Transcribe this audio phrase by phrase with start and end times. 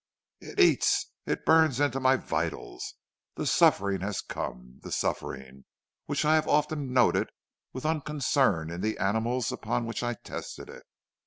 [0.39, 2.95] "'It eats it burns into my vitals.
[3.35, 5.65] The suffering has come, the suffering
[6.07, 7.29] which I have often noted
[7.71, 10.87] with unconcern in the animals upon which I tested it.